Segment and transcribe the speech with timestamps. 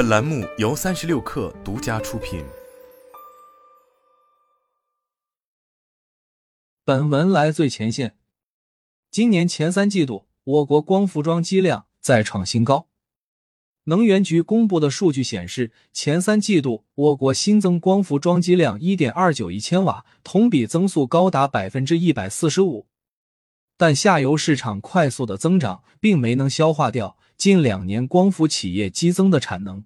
[0.00, 2.42] 本栏目由三十六氪独家出品。
[6.86, 8.16] 本文来最前线。
[9.10, 12.86] 今年前三季度，我国光伏装机量再创新高。
[13.84, 22.86] 能源局公布的数据显示，前三季度我国新增光伏装机量一点二九亿千瓦，同比增速高达百分之一百四十五。
[23.76, 29.84] 但下游市场快速的增长，并没能消化掉近两年光伏企业激增的产能。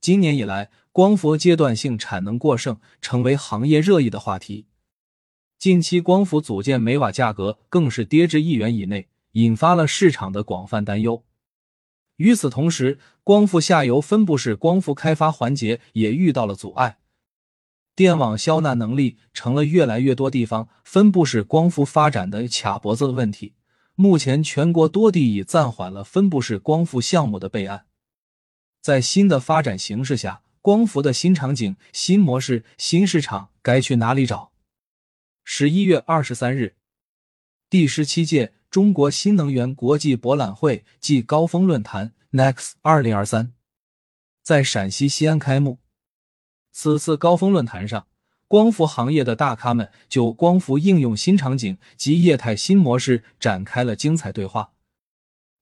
[0.00, 4.66] 今年以来，光伏阶段性产能过剩成为行业热议的话题。
[5.58, 11.22] 近期光伏组件每瓦价格更是跌至一元以内，引发了市场的广泛担忧。
[12.16, 16.96] 与此同时，光伏下游分布式光伏开发环节也遇到了阻碍。
[17.94, 23.52] 电网消纳能力成了越来越多地方分布式光伏发展的卡脖子的问题。
[23.94, 27.84] 目前，全国多地已暂缓了分布式光伏项目的备案。
[28.80, 34.52] 在新的发展形势下，光伏的新场景、新模式、新市场该去哪里找？
[35.44, 36.76] 十一月二十三日，
[37.68, 43.52] 第十七届中国新能源国际博览会暨高峰论坛 Next 二零二三
[44.42, 45.78] 在陕西西安开幕。
[46.72, 48.06] 此次高峰论坛上，
[48.48, 54.72] 光伏行业的大咖们就光伏应用新场景及业态新模式展开了精彩对话。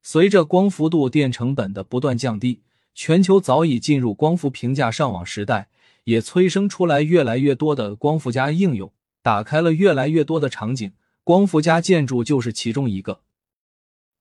[0.03, 2.62] 随着光伏度电成本的不断降低，
[3.01, 5.69] 全球早已进入光伏平价上网时代，
[6.03, 10.93] 也催生出来越来越多的光伏加应用，打开了越来越多的场景。
[11.23, 13.21] 光伏加建筑就是其中一个。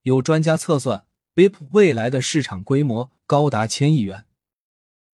[0.03, 4.25] 有专家测算，BIP 未来的市场规模高达千亿元。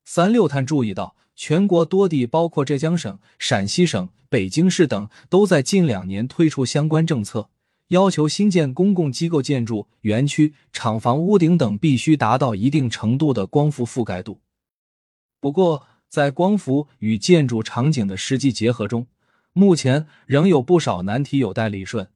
[0.03, 1.15] 三六碳注意到。
[1.33, 7.49] 全国多地，包括浙江省、陕西省、北京市等，都在近两年推出相关政策，
[7.89, 14.41] 要求新建公共机构建筑、园区、厂房屋顶等必须达到一定程度的光伏覆盖度。
[15.39, 19.07] 不过，在光伏与建筑场景的实际结合中，
[19.51, 22.07] 目前仍有不少难题有待理顺。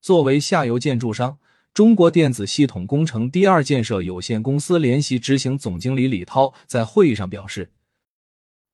[0.00, 1.38] 作为下游建筑商，
[1.74, 7.70] 中国电子系统工程第二建设有限公司联席执行总经理李涛在会议上表示。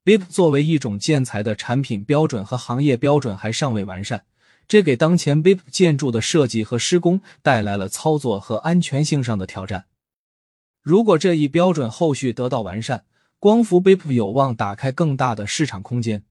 [0.05, 4.23] BIP 作为一种建材的产品标准和行业标准还尚未完善，
[4.67, 9.85] 这给当前 BIP 建筑的设计和施工带来了操作和安全性上的挑战。
[10.81, 13.05] 如果这一标准后续得到完善，
[13.39, 16.23] 光伏 BIP 有望打开更大的市场空间。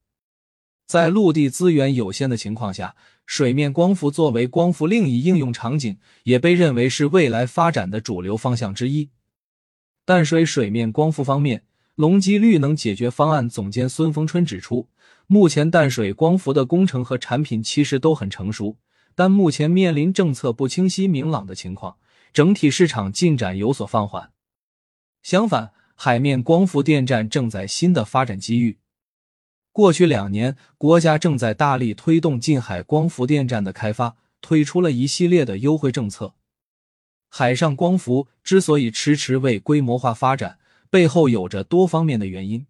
[0.87, 9.11] 在陆地资源有限的情况下，水面光伏作为光伏另一应用场景，也被认为是未来发展的主流方向之一。
[10.05, 11.63] 淡水水面光伏方面。
[11.97, 14.87] 隆基绿能解决方案总监孙峰春指出，
[15.27, 18.77] 目前淡水光伏的工程和产品其实都很成熟，
[19.15, 21.97] 但目前面临政策不清晰明朗的情况，
[22.33, 24.31] 整体市场进展有所放缓。
[25.23, 28.79] 相反，海面光伏电站正在新的发展机遇。
[29.73, 36.35] 过去两年，国家正在大力推动近海光伏电站的开发，推出了一系列的优惠政策。
[37.29, 40.59] 海上光伏之所以迟迟未规模化发展。
[40.89, 42.65] 背后有着多方面的原因。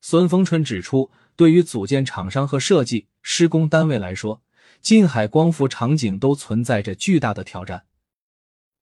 [0.00, 4.42] 孙峰春指出，对于组件厂商和设计施工单位来说，
[4.80, 7.84] 近海光伏场景都存在着巨大的挑战。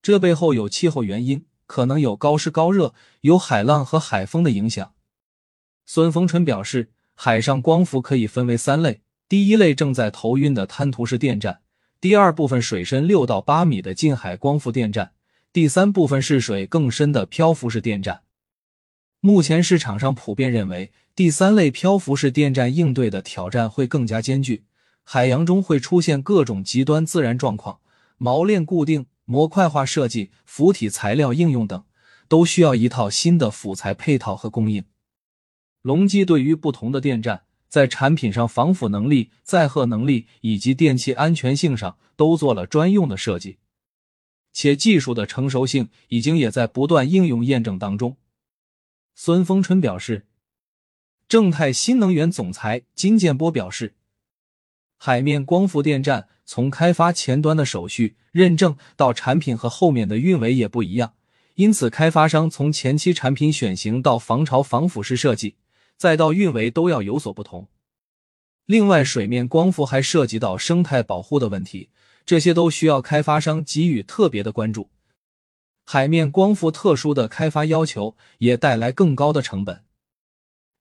[0.01, 4.95] 这背后有气候原因，可能有高湿高热，有海浪和海风的影响。
[5.85, 11.61] 孙逢春表示，海上光伏可以分为三类：第一类正在投运的滩涂式电站；
[12.01, 15.11] 第二部分水深六到八米的近海光伏电站；
[15.53, 18.23] 第三部分是水更深的漂浮式电站。
[19.19, 24.65] 目前市场上普遍认为，第三类漂浮式电站应对的挑战会更加艰巨。
[25.03, 27.79] 海洋中会出现各种极端自然状况，
[28.19, 31.83] 锚链固定、模块化设计、浮体材料应用等，
[32.27, 34.85] 都需要一套新的辅材配套和供应。
[35.81, 43.57] 隆基对于不同的电站，在产品上防腐能力、载荷能力以及电气安全性上都做了专用的设计，
[44.53, 48.17] 且技术的成熟性已经也在不断应用验证当中。
[49.15, 50.27] 孙峰春表示，
[51.27, 53.95] 正泰新能源总裁金建波表示，
[54.97, 61.15] 海面光伏电站从开发前端的手续认证到产品和后面的运维也不一样，
[61.55, 65.55] 因此开发商从前期产品选型到防潮防腐蚀设计，
[65.97, 67.67] 再到运维都要有所不同。
[68.65, 71.89] 另外，水面光伏还涉及到生态保护的问题，
[72.25, 74.89] 这些都需要开发商给予特别的关注。
[75.85, 79.83] 海面光伏特殊的开发要求也带来更高的成本。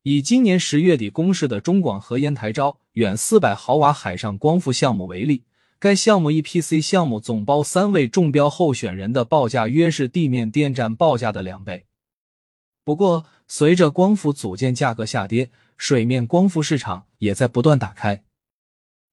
[0.09, 5.43] 以今年十月底公示的中广核烟台招远四百毫瓦海上光伏项目为例，
[5.81, 11.87] 该项目 EPC 项目总包三位中标候选人的报价约是地面电站报价的两倍。
[12.85, 18.23] 不过，随着光伏组件价格下跌，水面光伏市场也在不断打开。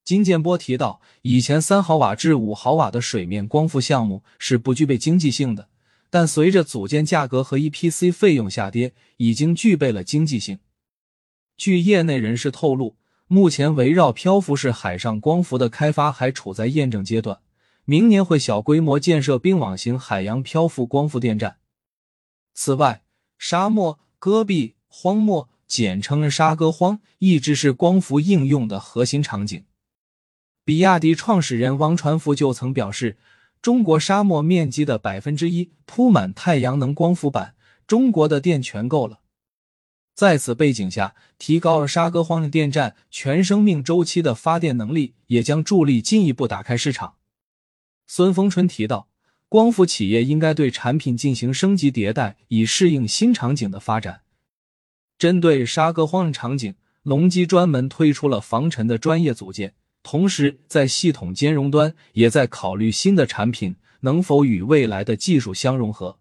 [0.05, 5.69] 金建波提到，以前三毫瓦至五毫瓦的水面光伏项目是不具备经济性的，
[6.11, 10.59] 但随着组件价格和 EPC 费用下跌，已经具备了经济性。
[11.57, 12.95] 据业内人士透露，
[13.27, 17.39] 目前围绕漂浮式海上光伏的开发还处在验证阶段，
[17.85, 21.57] 明年会小规模建设冰网型海洋漂浮光伏电站。
[22.53, 23.03] 此外，
[23.37, 29.63] 沙漠、戈壁、荒漠，简称沙戈荒，一直是光伏应用的核心场景。
[30.65, 33.17] 比亚迪创始人王传福就曾表示，
[33.61, 37.55] 中国沙漠面积的百分之一铺满太阳能光伏板，
[37.87, 39.19] 中国的电全够了。
[40.13, 47.15] 在此背景下，提高了沙戈荒电站全生命周期的发电能力，也将助力进一步打开市场。
[48.07, 49.09] 孙峰春提到。
[49.49, 54.21] 光伏企业应该对产品进行升级迭代，以适应新场景的发展。
[55.19, 56.73] 针对沙戈荒场景，
[57.03, 66.17] 隆基专门推出了防尘的专业组件，同时在系统兼容端也在考虑新的产品能否与未来的技术相融合。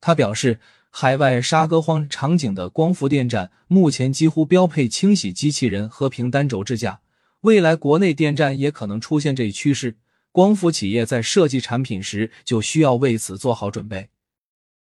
[0.00, 0.60] 他表示，
[1.00, 6.98] 海外沙戈荒场景的光伏电站目前几乎标配清洗机器人和平单轴支架，
[7.42, 9.96] 未来国内电站也可能出现这一趋势。
[10.32, 14.08] 光伏企业在设计产品时，就需要为此做好准备。